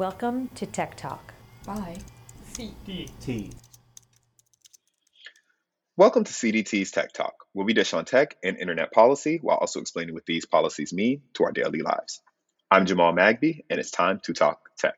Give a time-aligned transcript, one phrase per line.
[0.00, 1.34] Welcome to Tech Talk.
[1.66, 1.98] By.
[2.54, 3.54] CDT.
[5.94, 9.78] Welcome to CDT's Tech Talk, where we dish on tech and internet policy while also
[9.78, 12.22] explaining what these policies mean to our daily lives.
[12.70, 14.96] I'm Jamal Magby, and it's time to talk tech.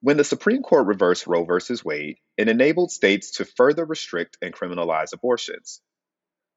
[0.00, 1.74] When the Supreme Court reversed Roe v.
[1.84, 5.82] Wade, it enabled states to further restrict and criminalize abortions.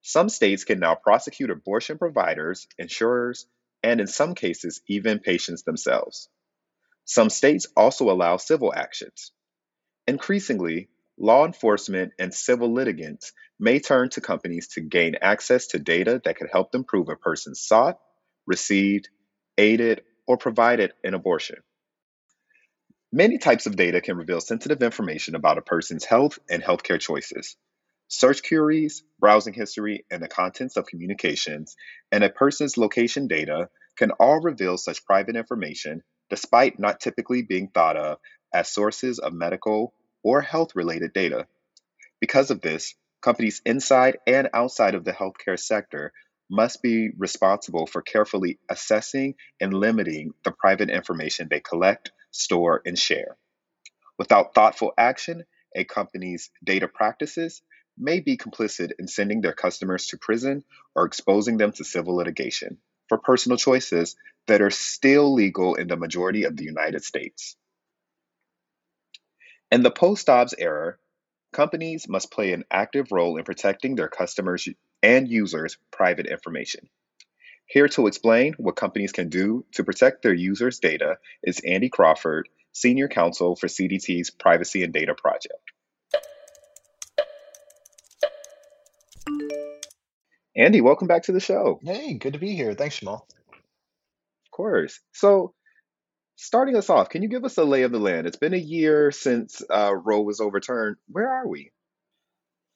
[0.02, 3.48] Some states can now prosecute abortion providers, insurers,
[3.84, 6.30] and in some cases, even patients themselves.
[7.06, 9.32] Some states also allow civil actions.
[10.08, 16.22] Increasingly, law enforcement and civil litigants may turn to companies to gain access to data
[16.26, 18.00] that could help them prove a person sought,
[18.48, 19.10] received,
[19.58, 21.58] aided, or provided an abortion.
[23.12, 27.58] Many types of data can reveal sensitive information about a person's health and healthcare choices.
[28.14, 31.78] Search queries, browsing history, and the contents of communications,
[32.12, 37.70] and a person's location data can all reveal such private information despite not typically being
[37.70, 38.18] thought of
[38.54, 41.48] as sources of medical or health related data.
[42.20, 46.12] Because of this, companies inside and outside of the healthcare sector
[46.50, 53.00] must be responsible for carefully assessing and limiting the private information they collect store, and
[53.00, 53.38] share.
[54.18, 57.62] Without thoughtful action, a company's data practices
[58.02, 60.64] may be complicit in sending their customers to prison
[60.96, 62.78] or exposing them to civil litigation
[63.08, 64.16] for personal choices
[64.48, 67.56] that are still legal in the majority of the United States.
[69.72, 70.96] In the post Dobbs era,
[71.54, 74.68] companies must play an active role in protecting their customers'
[75.04, 76.90] and users' private information.
[77.68, 82.50] Here to explain what companies can do to protect their users' data is Andy Crawford,
[82.74, 85.71] Senior Counsel for CDT's Privacy and Data Project.
[90.56, 91.80] Andy, welcome back to the show.
[91.84, 92.74] Hey, good to be here.
[92.76, 93.28] Thanks, Jamal.
[94.46, 95.00] Of course.
[95.14, 95.54] So,
[96.38, 98.28] starting us off, can you give us a lay of the land?
[98.28, 100.98] It's been a year since uh, Roe was overturned.
[101.08, 101.72] Where are we?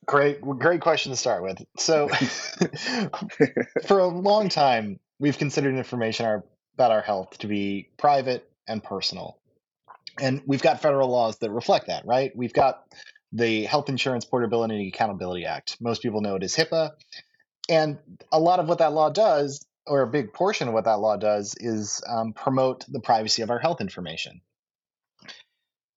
[0.05, 1.63] Great, great question to start with.
[1.77, 2.09] So,
[3.87, 6.45] for a long time, we've considered information our,
[6.75, 9.39] about our health to be private and personal.
[10.19, 12.31] And we've got federal laws that reflect that, right?
[12.35, 12.83] We've got
[13.33, 15.77] the Health Insurance Portability and Accountability Act.
[15.81, 16.91] Most people know it as HIPAA.
[17.69, 17.97] And
[18.31, 21.17] a lot of what that law does, or a big portion of what that law
[21.17, 24.41] does, is um, promote the privacy of our health information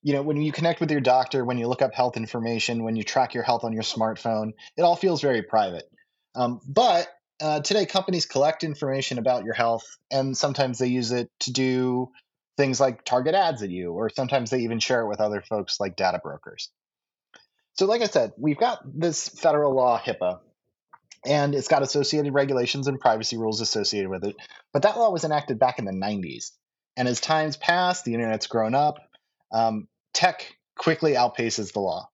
[0.02, 2.96] you know, when you connect with your doctor, when you look up health information, when
[2.96, 5.84] you track your health on your smartphone, it all feels very private.
[6.34, 7.08] Um, but
[7.40, 12.10] uh, today, companies collect information about your health, and sometimes they use it to do
[12.56, 15.78] things like target ads at you, or sometimes they even share it with other folks
[15.78, 16.70] like data brokers.
[17.74, 20.40] So, like I said, we've got this federal law, HIPAA,
[21.24, 24.36] and it's got associated regulations and privacy rules associated with it.
[24.72, 26.50] But that law was enacted back in the 90s.
[26.96, 28.98] And as time's pass, the internet's grown up,
[29.52, 32.08] um, tech quickly outpaces the law.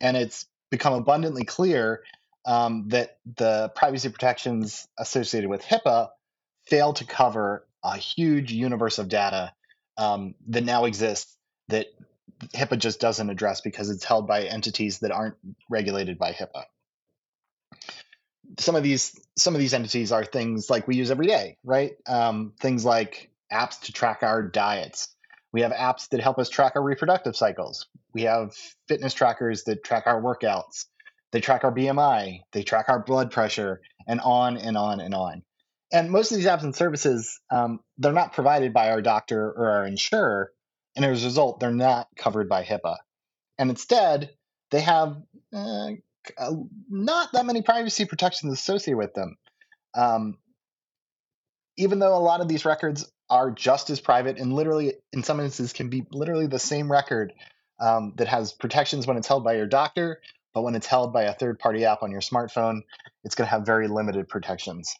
[0.00, 2.02] And it's become abundantly clear
[2.46, 6.08] um, that the privacy protections associated with HIPAA
[6.66, 9.52] fail to cover a huge universe of data
[9.96, 11.36] um, that now exists
[11.68, 11.86] that
[12.54, 15.36] HIPAA just doesn't address because it's held by entities that aren't
[15.68, 16.64] regulated by HIPAA.
[18.58, 21.92] Some of these some of these entities are things like we use every day, right?
[22.06, 25.14] Um, things like apps to track our diets,
[25.52, 27.86] we have apps that help us track our reproductive cycles.
[28.12, 28.54] We have
[28.86, 30.86] fitness trackers that track our workouts.
[31.32, 35.42] They track our BMI, they track our blood pressure, and on and on and on.
[35.92, 39.70] And most of these apps and services, um, they're not provided by our doctor or
[39.70, 40.52] our insurer.
[40.96, 42.96] And as a result, they're not covered by HIPAA.
[43.58, 44.30] And instead,
[44.70, 45.16] they have
[45.54, 45.90] uh,
[46.88, 49.36] not that many privacy protections associated with them.
[49.94, 50.38] Um,
[51.76, 55.40] even though a lot of these records are just as private and literally, in some
[55.40, 57.32] instances, can be literally the same record
[57.80, 60.20] um, that has protections when it's held by your doctor,
[60.54, 62.80] but when it's held by a third party app on your smartphone,
[63.24, 64.94] it's going to have very limited protections.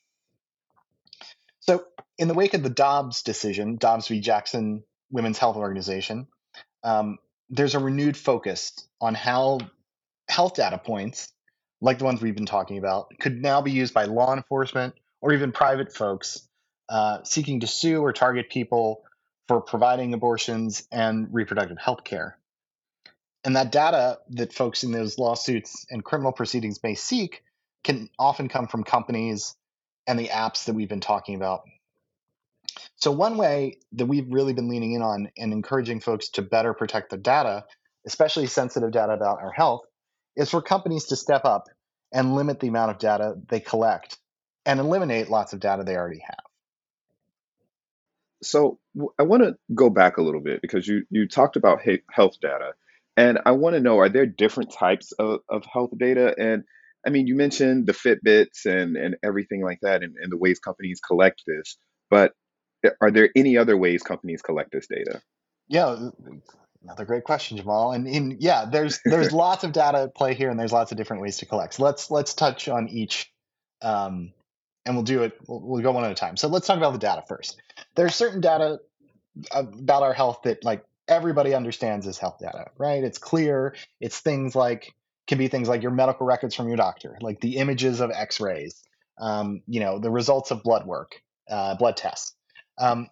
[1.60, 1.84] So,
[2.16, 4.20] in the wake of the Dobbs decision, Dobbs v.
[4.20, 6.28] Jackson Women's Health Organization,
[6.84, 7.18] um,
[7.50, 9.58] there's a renewed focus on how
[10.28, 11.32] health data points,
[11.80, 15.32] like the ones we've been talking about, could now be used by law enforcement or
[15.32, 16.48] even private folks
[16.88, 19.02] uh, seeking to sue or target people
[19.46, 22.38] for providing abortions and reproductive health care.
[23.44, 27.42] And that data that folks in those lawsuits and criminal proceedings may seek
[27.84, 29.56] can often come from companies
[30.06, 31.62] and the apps that we've been talking about.
[32.96, 36.74] So, one way that we've really been leaning in on and encouraging folks to better
[36.74, 37.64] protect their data,
[38.06, 39.82] especially sensitive data about our health,
[40.38, 41.68] is for companies to step up
[42.12, 44.18] and limit the amount of data they collect
[44.64, 46.44] and eliminate lots of data they already have.
[48.42, 48.78] So
[49.18, 51.80] I want to go back a little bit because you you talked about
[52.10, 52.72] health data,
[53.16, 56.34] and I want to know are there different types of, of health data?
[56.38, 56.62] And
[57.04, 60.60] I mean, you mentioned the Fitbits and and everything like that, and, and the ways
[60.60, 61.78] companies collect this.
[62.10, 62.32] But
[62.84, 65.20] eh, are there any other ways companies collect this data?
[65.66, 66.10] Yeah,
[66.88, 67.92] another great question, Jamal.
[67.92, 70.96] And in yeah, there's there's lots of data at play here, and there's lots of
[70.96, 71.74] different ways to collect.
[71.74, 73.30] So let's let's touch on each,
[73.82, 74.32] um,
[74.86, 75.38] and we'll do it.
[75.46, 76.36] We'll, we'll go one at a time.
[76.36, 77.60] So let's talk about the data first.
[77.94, 78.80] There's certain data
[79.52, 83.04] about our health that like everybody understands as health data, right?
[83.04, 83.74] It's clear.
[84.00, 84.94] It's things like
[85.26, 88.82] can be things like your medical records from your doctor, like the images of X-rays,
[89.20, 91.20] um, you know, the results of blood work,
[91.50, 92.34] uh, blood tests.
[92.78, 93.08] Um,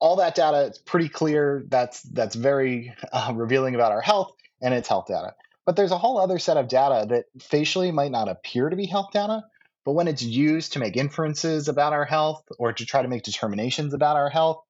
[0.00, 1.64] all that data it's pretty clear.
[1.68, 5.34] That's that's very uh, revealing about our health and it's health data.
[5.66, 8.86] But there's a whole other set of data that facially might not appear to be
[8.86, 9.44] health data,
[9.84, 13.22] but when it's used to make inferences about our health or to try to make
[13.22, 14.62] determinations about our health,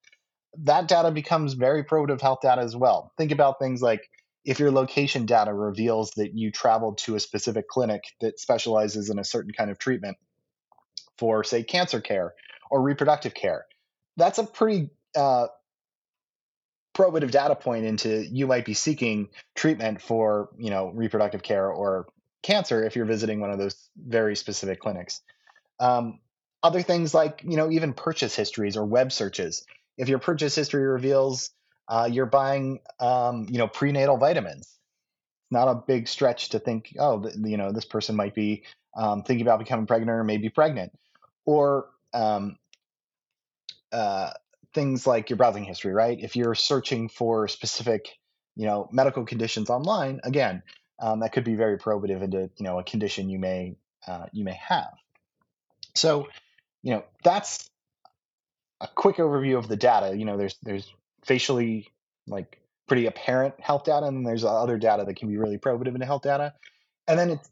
[0.59, 3.13] that data becomes very probative health data as well.
[3.19, 4.09] Think about things like
[4.45, 9.19] if your location data reveals that you traveled to a specific clinic that specializes in
[9.19, 10.17] a certain kind of treatment
[11.19, 12.35] for, say, cancer care
[12.71, 13.67] or reproductive care,
[14.17, 15.47] that's a pretty uh,
[16.95, 22.07] probative data point into you might be seeking treatment for you know reproductive care or
[22.43, 25.21] cancer if you're visiting one of those very specific clinics.
[25.81, 26.21] Um,
[26.63, 29.65] other things like you know even purchase histories or web searches.
[29.97, 31.51] If your purchase history reveals
[31.89, 36.95] uh, you're buying um, you know prenatal vitamins it's not a big stretch to think
[36.99, 38.65] oh th- you know this person might be
[38.97, 40.93] um, thinking about becoming pregnant or maybe pregnant.
[41.45, 42.57] Or um,
[43.93, 44.31] uh,
[44.75, 46.19] things like your browsing history, right?
[46.21, 48.09] If you're searching for specific,
[48.57, 50.63] you know, medical conditions online, again,
[51.01, 53.77] um, that could be very probative into you know a condition you may
[54.07, 54.95] uh, you may have.
[55.95, 56.29] So,
[56.83, 57.69] you know, that's
[58.81, 60.17] a quick overview of the data.
[60.17, 60.93] You know, there's there's
[61.25, 61.89] facially
[62.27, 66.07] like pretty apparent health data, and there's other data that can be really probative into
[66.07, 66.55] health data.
[67.07, 67.51] And then it's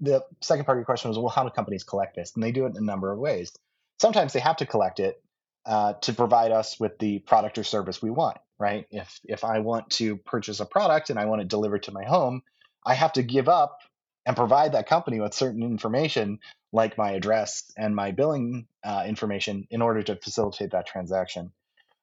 [0.00, 2.32] the second part of your question was, well, how do companies collect this?
[2.34, 3.52] And they do it in a number of ways.
[4.00, 5.22] Sometimes they have to collect it
[5.66, 8.86] uh, to provide us with the product or service we want, right?
[8.90, 12.04] If if I want to purchase a product and I want it delivered to my
[12.04, 12.42] home,
[12.84, 13.78] I have to give up
[14.26, 16.40] and provide that company with certain information
[16.72, 21.52] like my address and my billing uh, information in order to facilitate that transaction.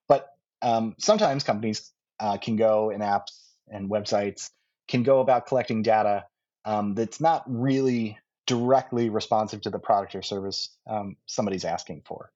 [0.07, 0.27] But
[0.62, 3.39] um, sometimes companies uh, can go and apps
[3.69, 4.50] and websites
[4.88, 6.25] can go about collecting data
[6.65, 12.31] um, that's not really directly responsive to the product or service um, somebody's asking for.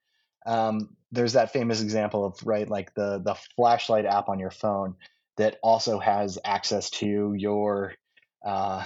[0.46, 4.96] Um, there's that famous example of right, like the the flashlight app on your phone
[5.38, 7.94] that also has access to your
[8.46, 8.84] uh,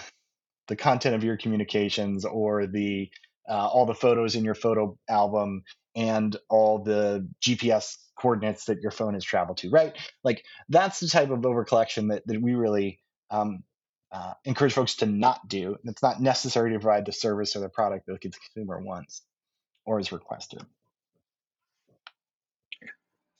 [0.67, 3.09] the content of your communications or the
[3.47, 5.63] uh, all the photos in your photo album
[5.95, 9.95] and all the GPS coordinates that your phone has traveled to, right?
[10.23, 12.99] Like that's the type of overcollection that, that we really
[13.29, 13.63] um,
[14.11, 15.77] uh, encourage folks to not do.
[15.83, 19.21] It's not necessary to provide the service or the product that the consumer wants
[19.85, 20.61] or is requested.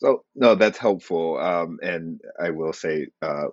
[0.05, 1.39] So no, that's helpful.
[1.39, 3.47] Um, and I will say, uh,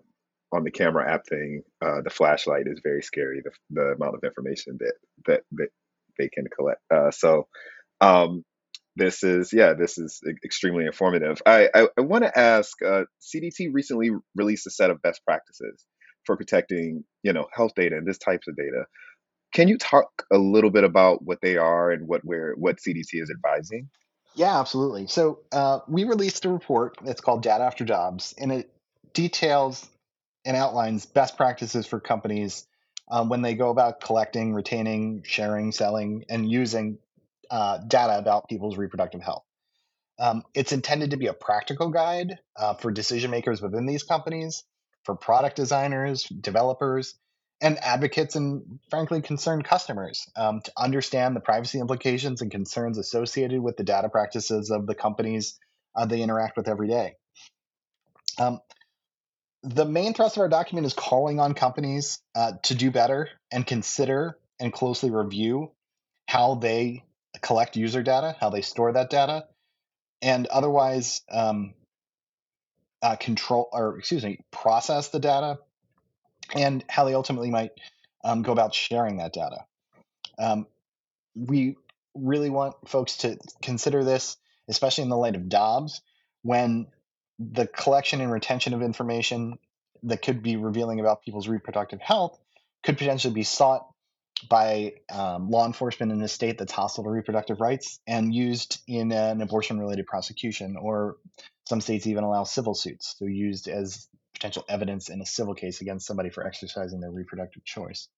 [0.53, 3.43] on the camera app thing, uh, the flashlight is very scary.
[3.43, 4.95] The the amount of information that
[5.27, 5.69] that that
[6.19, 6.81] they can collect.
[6.95, 7.49] Uh, so,
[8.03, 8.45] um,
[8.97, 11.43] this is yeah, this is extremely informative.
[11.47, 12.83] I I, I want to ask.
[12.83, 15.85] Uh, CDT recently released a set of best practices
[16.27, 18.85] for protecting you know health data and this types of data.
[19.55, 23.09] Can you talk a little bit about what they are and what where what CDT
[23.15, 23.89] is advising?
[24.35, 25.07] Yeah, absolutely.
[25.09, 28.73] So uh, we released a report that's called Data After Dobbs, and it
[29.13, 29.87] details
[30.45, 32.67] and outlines best practices for companies
[33.11, 36.99] um, when they go about collecting, retaining, sharing, selling, and using
[37.51, 39.45] uh, data about people's reproductive health.
[40.19, 44.65] Um, it's intended to be a practical guide uh, for decision makers within these companies,
[45.05, 47.15] for product designers, developers,
[47.63, 53.61] and advocates and frankly concerned customers um, to understand the privacy implications and concerns associated
[53.61, 55.59] with the data practices of the companies
[55.95, 57.15] uh, they interact with every day.
[58.39, 58.61] Um,
[59.63, 63.65] the main thrust of our document is calling on companies uh, to do better and
[63.65, 65.71] consider and closely review
[66.27, 67.05] how they
[67.43, 69.45] collect user data, how they store that data,
[70.21, 71.75] and otherwise um,
[73.03, 75.59] uh, control or excuse me process the data
[76.55, 77.73] and how they ultimately might
[78.25, 79.65] um, go about sharing that data.
[80.39, 80.67] Um,
[81.35, 81.77] we
[82.15, 84.37] really want folks to consider this,
[84.69, 86.03] especially in the light of Dobbs,
[86.43, 86.87] when
[87.39, 89.59] the collection and retention of information
[90.05, 92.39] that could be revealing about people's reproductive health
[92.83, 93.87] could potentially be sought
[94.49, 99.13] by um, law enforcement in a state that's hostile to reproductive rights and used in
[99.13, 101.17] an abortion related prosecution, or
[101.69, 104.09] some states even allow civil suits, so used as
[104.43, 108.09] potential evidence in a civil case against somebody for exercising their reproductive choice.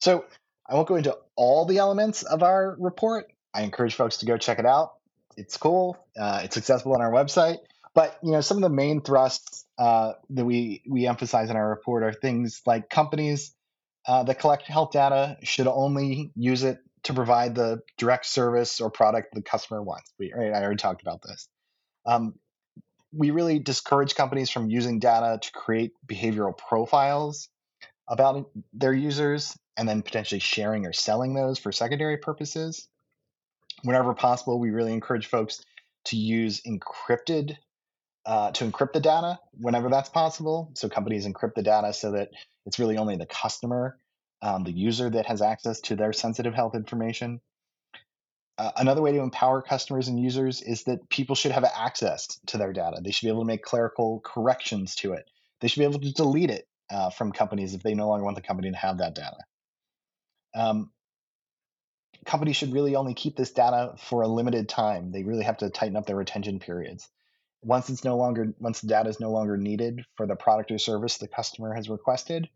[0.00, 0.24] So
[0.66, 3.26] I won't go into all the elements of our report.
[3.52, 4.94] I encourage folks to go check it out.
[5.36, 5.98] It's cool.
[6.18, 7.58] Uh, it's accessible on our website.
[7.94, 11.68] But you know, some of the main thrusts uh, that we we emphasize in our
[11.68, 13.54] report are things like companies
[14.08, 18.90] uh, that collect health data should only use it to provide the direct service or
[18.90, 20.10] product the customer wants.
[20.18, 21.48] We, right, I already talked about this.
[22.06, 22.34] Um,
[23.12, 27.48] we really discourage companies from using data to create behavioral profiles
[28.08, 32.88] about their users and then potentially sharing or selling those for secondary purposes.
[33.82, 35.64] Whenever possible, we really encourage folks
[36.06, 37.56] to use encrypted
[38.24, 40.70] uh, to encrypt the data whenever that's possible.
[40.74, 42.30] So companies encrypt the data so that
[42.66, 43.98] it's really only the customer,
[44.42, 47.40] um, the user that has access to their sensitive health information.
[48.58, 52.58] Uh, another way to empower customers and users is that people should have access to
[52.58, 53.00] their data.
[53.02, 55.24] They should be able to make clerical corrections to it.
[55.60, 58.36] They should be able to delete it uh, from companies if they no longer want
[58.36, 59.38] the company to have that data.
[60.54, 60.90] Um,
[62.26, 65.10] companies should really only keep this data for a limited time.
[65.10, 67.08] They really have to tighten up their retention periods.
[67.62, 70.78] Once it's no longer once the data is no longer needed for the product or
[70.78, 72.48] service the customer has requested,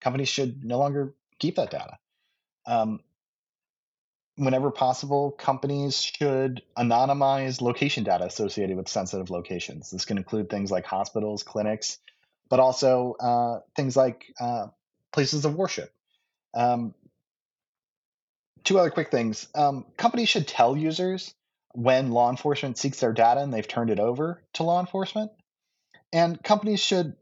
[0.00, 1.98] companies should no longer keep that data.
[2.64, 3.00] Um,
[4.36, 9.90] whenever possible, companies should anonymize location data associated with sensitive locations.
[9.90, 11.98] This can include things like hospitals, clinics,
[12.48, 14.68] but also uh, things like uh,
[15.12, 15.92] places of worship.
[16.54, 16.94] Um,
[18.64, 19.48] two other quick things.
[19.54, 21.34] Um, companies should tell users
[21.74, 25.30] when law enforcement seeks their data and they've turned it over to law enforcement.
[26.12, 27.16] And companies should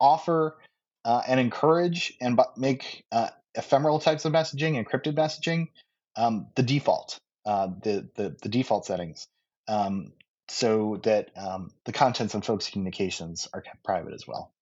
[0.00, 0.56] offer
[1.04, 5.68] uh, and encourage and make uh, ephemeral types of messaging, encrypted messaging,
[6.16, 9.28] um, the default, uh, the, the, the default settings,
[9.68, 10.12] um,
[10.48, 14.52] so that um, the contents of folks' communications are kept private as well.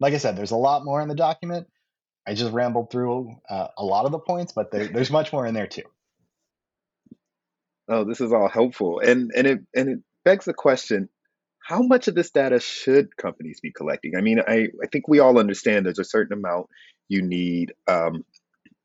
[0.00, 1.68] Like I said, there's a lot more in the document.
[2.26, 5.46] I just rambled through uh, a lot of the points, but there, there's much more
[5.46, 5.82] in there too.
[7.88, 11.08] Oh, this is all helpful, and and it and it begs the question:
[11.58, 14.16] How much of this data should companies be collecting?
[14.16, 16.68] I mean, I I think we all understand there's a certain amount
[17.08, 18.24] you need um,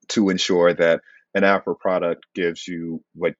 [0.09, 1.01] to ensure that
[1.33, 3.33] an app or product gives you what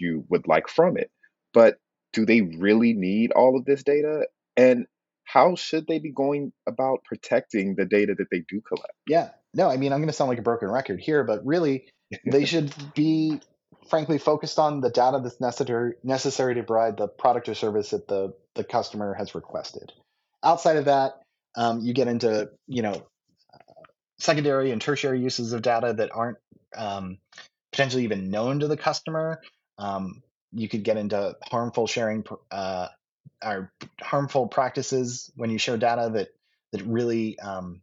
[0.00, 1.10] you would like from it,
[1.52, 1.76] but
[2.12, 4.26] do they really need all of this data?
[4.56, 4.86] And
[5.24, 8.92] how should they be going about protecting the data that they do collect?
[9.06, 11.88] Yeah, no, I mean, I'm going to sound like a broken record here, but really,
[12.30, 13.40] they should be,
[13.88, 18.08] frankly, focused on the data that's necessary necessary to provide the product or service that
[18.08, 19.92] the the customer has requested.
[20.44, 21.22] Outside of that,
[21.56, 23.06] um, you get into you know
[24.18, 26.38] secondary and tertiary uses of data that aren't
[26.76, 27.18] um,
[27.72, 29.40] potentially even known to the customer.
[29.78, 32.88] Um, you could get into harmful sharing uh,
[33.44, 36.28] or harmful practices when you share data that
[36.72, 37.82] that really um,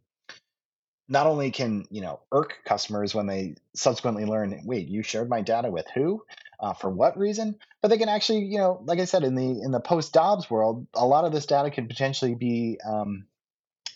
[1.08, 5.42] not only can you know irk customers when they subsequently learn, wait, you shared my
[5.42, 6.22] data with who,
[6.60, 9.60] uh, for what reason, but they can actually, you know, like I said, in the
[9.62, 13.26] in the post Dobbs world, a lot of this data could potentially be um,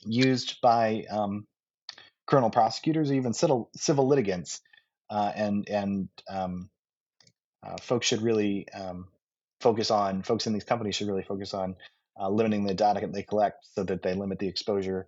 [0.04, 1.46] used by um,
[2.26, 4.60] criminal prosecutors or even civil civil litigants,
[5.10, 6.68] uh, and and um,
[7.62, 9.08] uh, folks should really um,
[9.60, 11.76] focus on folks in these companies should really focus on
[12.20, 15.06] uh, limiting the data that they collect so that they limit the exposure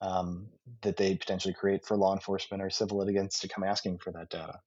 [0.00, 0.46] um,
[0.82, 4.30] that they potentially create for law enforcement or civil litigants to come asking for that
[4.30, 4.60] data.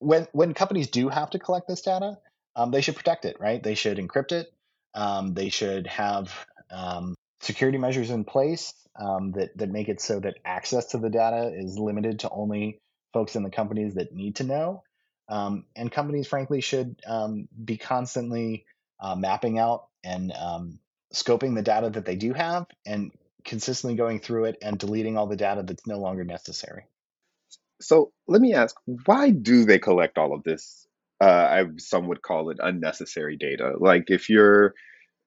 [0.00, 2.18] When when companies do have to collect this data,
[2.56, 3.62] um, they should protect it, right?
[3.62, 4.48] They should encrypt it.
[4.94, 10.38] Um, they should have um, security measures in place that that make it so that
[10.44, 12.80] access to the data is limited to only
[13.12, 14.82] folks in the companies that need to know.
[15.28, 18.64] Um, and companies, frankly, should um, be constantly
[19.00, 20.78] uh, mapping out and um,
[21.12, 23.12] scoping the data that they do have and
[23.44, 26.84] consistently going through it and deleting all the data that's no longer necessary.
[27.80, 28.74] So let me ask,
[29.06, 30.86] why do they collect all of this?
[31.20, 33.74] Uh, I, some would call it unnecessary data.
[33.78, 34.74] Like if you're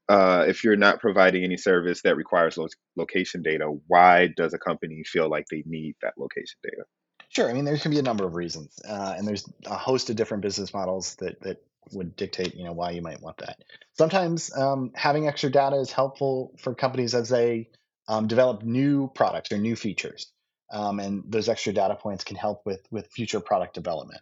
[0.09, 4.57] uh, if you're not providing any service that requires lo- location data, why does a
[4.57, 6.83] company feel like they need that location data?
[7.31, 7.49] Sure.
[7.49, 10.17] I mean, there can be a number of reasons, uh, and there's a host of
[10.17, 13.63] different business models that that would dictate, you know, why you might want that.
[13.93, 17.69] Sometimes um, having extra data is helpful for companies as they
[18.09, 20.29] um, develop new products or new features,
[20.73, 24.19] um, and those extra data points can help with with future product development.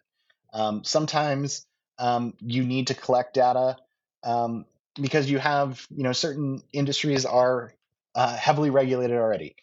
[0.54, 1.66] Um, sometimes
[1.98, 3.78] um, you need to collect data
[4.24, 4.66] um,
[5.02, 7.74] because you have, you know, certain industries are
[8.14, 9.56] uh, heavily regulated already.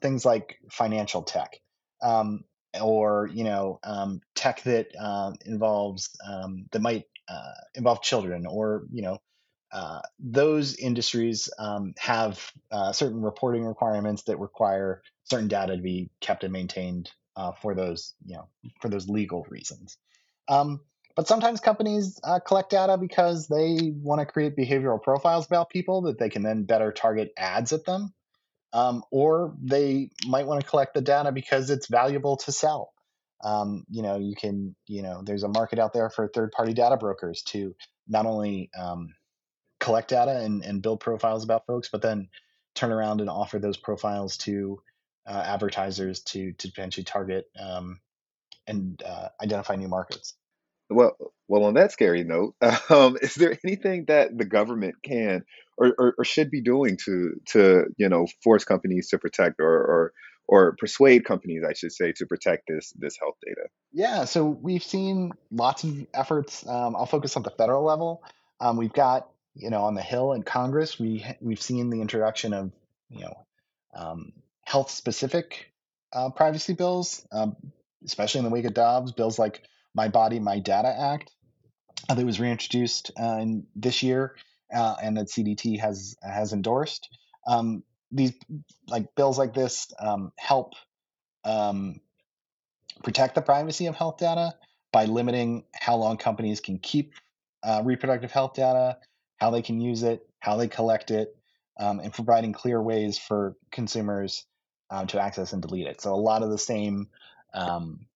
[0.00, 1.58] things like financial tech.
[2.00, 2.44] Um,
[2.80, 8.86] or you know um, tech that uh, involves um, that might uh, involve children or
[8.92, 9.18] you know
[9.72, 16.10] uh, those industries um, have uh, certain reporting requirements that require certain data to be
[16.20, 18.48] kept and maintained uh, for those you know
[18.80, 19.96] for those legal reasons.
[20.48, 20.80] Um,
[21.16, 26.02] but sometimes companies uh, collect data because they want to create behavioral profiles about people
[26.02, 28.14] that they can then better target ads at them
[28.72, 32.92] um, or they might want to collect the data because it's valuable to sell.
[33.42, 36.96] Um, you know, you can, you know, there's a market out there for third-party data
[36.96, 37.74] brokers to
[38.08, 39.14] not only um,
[39.80, 42.28] collect data and, and build profiles about folks, but then
[42.74, 44.80] turn around and offer those profiles to
[45.26, 48.00] uh, advertisers to to potentially target um,
[48.66, 50.34] and uh, identify new markets.
[50.90, 51.16] Well,
[51.48, 52.54] well, on that scary note,
[52.90, 55.44] um, is there anything that the government can
[55.76, 59.68] or, or, or should be doing to to you know force companies to protect or
[59.68, 60.12] or
[60.48, 63.68] or persuade companies, I should say, to protect this this health data?
[63.92, 66.66] Yeah, so we've seen lots of efforts.
[66.66, 68.24] Um, I'll focus on the federal level.
[68.60, 72.54] Um, we've got you know on the Hill in Congress, we we've seen the introduction
[72.54, 72.72] of
[73.10, 73.46] you know
[73.94, 74.32] um,
[74.64, 75.70] health specific
[76.12, 77.56] uh, privacy bills, um,
[78.04, 79.12] especially in the wake of Dobbs.
[79.12, 79.62] Bills like
[79.98, 81.32] My Body, My Data Act
[82.08, 84.36] uh, that was reintroduced uh, in this year
[84.72, 87.08] uh, and that CDT has has endorsed.
[87.48, 88.32] Um, these
[88.86, 90.74] like bills like this um, help
[91.44, 92.00] um,
[93.02, 94.54] protect the privacy of health data
[94.92, 97.14] by limiting how long companies can keep
[97.64, 98.98] uh, reproductive health data,
[99.38, 101.36] how they can use it, how they collect it,
[101.80, 104.46] um, and providing clear ways for consumers
[104.90, 106.00] um, to access and delete it.
[106.00, 107.08] So a lot of the same
[107.52, 108.06] um,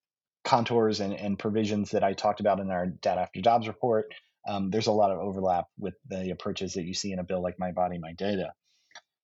[0.45, 4.13] contours and, and provisions that I talked about in our data after Dobbs report
[4.47, 7.43] um, there's a lot of overlap with the approaches that you see in a bill
[7.43, 8.53] like My Body, My Data.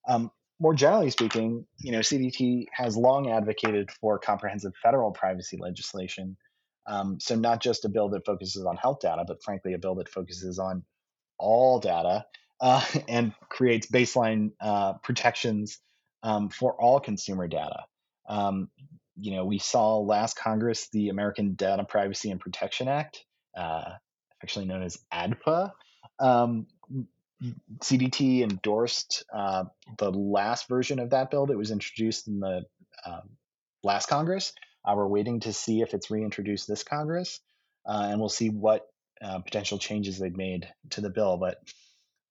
[0.06, 6.37] Um, more generally speaking, you know, CDT has long advocated for comprehensive federal privacy legislation.
[6.87, 9.96] Um, so not just a bill that focuses on health data, but frankly, a bill
[9.96, 10.85] that focuses on
[11.38, 12.24] all data
[12.61, 15.81] uh, and creates baseline uh, protections
[16.22, 17.85] um, for all consumer data.
[19.20, 23.24] You know, we saw last Congress the American Data Privacy and Protection Act.
[23.57, 23.92] Uh,
[24.42, 25.72] actually known as ADPPA.
[26.20, 26.66] Um,
[27.81, 29.64] CDT endorsed uh,
[29.98, 32.62] the last version of that bill that was introduced in the
[33.07, 33.31] um,
[33.83, 34.52] last Congress.
[34.85, 37.40] Uh, we're waiting to see if it's reintroduced this Congress,
[37.87, 38.87] uh, and we'll see what
[39.22, 41.37] uh, potential changes they've made to the bill.
[41.37, 41.59] But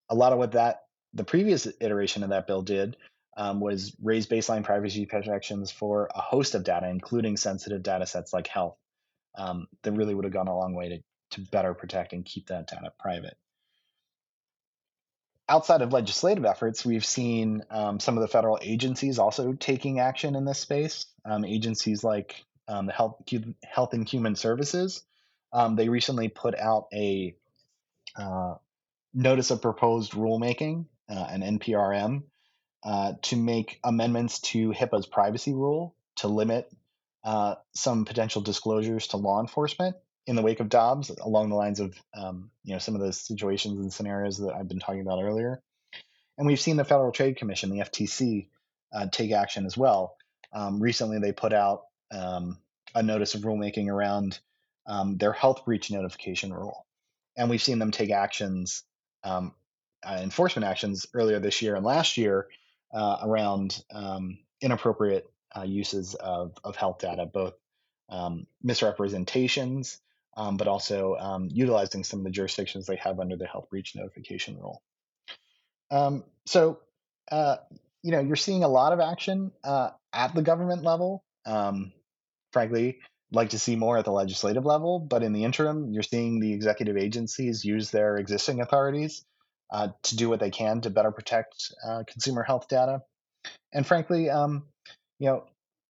[0.09, 0.81] a lot of what that
[1.13, 2.97] the previous iteration of that bill did
[3.37, 8.33] um, was raise baseline privacy protections for a host of data, including sensitive data sets
[8.33, 8.75] like health.
[9.37, 10.99] Um, that really would have gone a long way to
[11.31, 13.37] to better protect and keep that data private.
[15.49, 20.35] Outside of legislative efforts, we've seen um, some of the federal agencies also taking action
[20.35, 21.05] in this space.
[21.25, 23.21] Um, agencies like um, the Health,
[23.63, 25.03] Health and Human Services,
[25.53, 27.35] um, they recently put out a
[28.17, 28.55] uh,
[29.13, 32.23] notice of proposed rulemaking, uh, an NPRM,
[32.83, 36.71] uh, to make amendments to HIPAA's privacy rule to limit
[37.23, 41.79] uh, some potential disclosures to law enforcement in the wake of Dobbs, along the lines
[41.79, 45.23] of um, you know some of those situations and scenarios that I've been talking about
[45.23, 45.61] earlier.
[46.37, 48.47] And we've seen the Federal Trade Commission, the FTC,
[48.93, 50.15] uh, take action as well.
[50.53, 52.59] Um, recently, they put out um,
[52.93, 54.39] a notice of rulemaking around
[54.85, 56.85] um, their health breach notification rule,
[57.35, 58.83] and we've seen them take actions,
[59.23, 59.53] um,
[60.05, 62.47] uh, enforcement actions earlier this year and last year
[62.93, 67.53] uh, around um, inappropriate uh, uses of, of health data, both
[68.09, 69.99] um, misrepresentations
[70.37, 73.95] um, but also um, utilizing some of the jurisdictions they have under the health breach
[73.95, 74.83] notification rule.
[75.89, 76.79] Um, so,
[77.31, 77.57] uh,
[78.03, 81.23] you know, you're seeing a lot of action uh, at the government level.
[82.53, 82.99] Frankly,
[83.31, 86.53] like to see more at the legislative level, but in the interim, you're seeing the
[86.53, 89.25] executive agencies use their existing authorities
[89.71, 93.01] uh, to do what they can to better protect uh, consumer health data.
[93.73, 94.67] And frankly, um,
[95.19, 95.45] you know,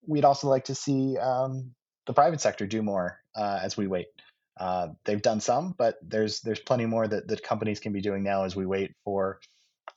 [0.06, 1.72] we'd also like to see um,
[2.06, 4.06] the private sector do more uh, as we wait.
[4.58, 8.24] Uh, they've done some, but there's there's plenty more that, that companies can be doing
[8.24, 9.38] now as we wait for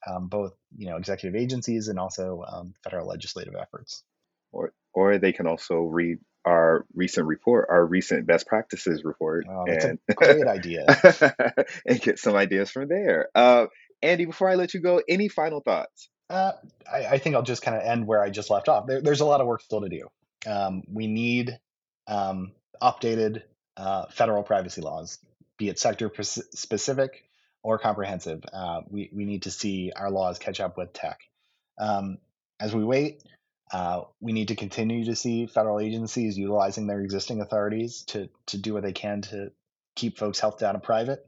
[0.08, 4.04] um, both you know executive agencies and also um, federal legislative efforts.
[4.52, 9.66] Or or they can also read our recent report, our recent best practices report, oh,
[9.68, 10.86] and great idea,
[11.86, 13.30] and get some ideas from there.
[13.36, 13.68] Uh,
[14.02, 16.10] Andy, before I let you go, any final thoughts?
[16.30, 16.54] Uh,
[16.92, 18.88] I, I, think I'll just kind of end where I just left off.
[18.88, 20.08] There, there's a lot of work still to do.
[20.48, 21.60] Um, we need
[22.08, 23.44] um, updated
[23.78, 25.20] uh, federal privacy laws,
[25.58, 27.26] be it sector specific
[27.64, 28.44] or comprehensive.
[28.52, 31.20] Uh, we, we need to see our laws catch up with tech.
[31.78, 32.18] Um,
[32.60, 33.24] as we wait,
[33.72, 38.58] Uh, we need to continue to see federal agencies utilizing their existing authorities to, to
[38.58, 39.52] do what they can to
[39.96, 41.26] keep folks' health data private.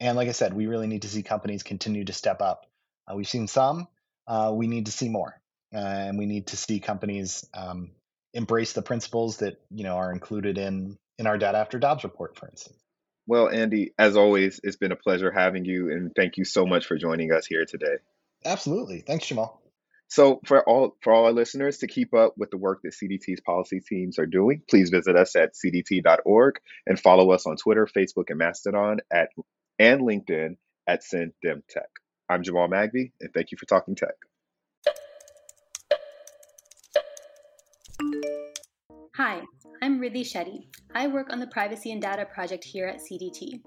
[0.00, 2.66] And like I said, we really need to see companies continue to step up.
[3.06, 3.86] Uh, we've seen some,
[4.26, 5.40] uh, we need to see more.
[5.74, 7.92] Uh, and we need to see companies um,
[8.34, 12.36] embrace the principles that you know are included in in our data after Dobbs report,
[12.36, 12.78] for instance.
[13.26, 16.86] Well, Andy, as always, it's been a pleasure having you, and thank you so much
[16.86, 17.96] for joining us here today.
[18.44, 19.61] Absolutely, thanks, Jamal.
[20.12, 23.40] So, for all for all our listeners to keep up with the work that CDT's
[23.40, 28.24] policy teams are doing, please visit us at cdt.org and follow us on Twitter, Facebook,
[28.28, 29.30] and Mastodon at
[29.78, 31.88] and LinkedIn at CenDemTech.
[32.28, 34.10] I'm Jamal Magby, and thank you for talking tech.
[39.16, 39.40] Hi,
[39.80, 40.66] I'm Ridhi Shetty.
[40.94, 43.62] I work on the Privacy and Data Project here at CDT.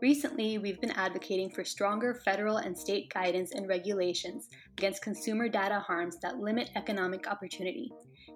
[0.00, 5.78] Recently, we've been advocating for stronger federal and state guidance and regulations against consumer data
[5.78, 7.92] harms that limit economic opportunity.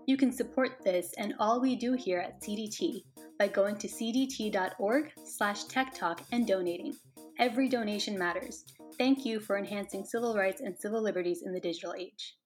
[0.07, 3.05] You can support this and all we do here at CDT
[3.39, 6.95] by going to cdt.org/techtalk and donating.
[7.39, 8.67] Every donation matters.
[8.99, 12.37] Thank you for enhancing civil rights and civil liberties in the digital age.